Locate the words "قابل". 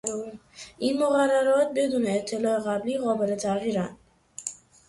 2.97-3.35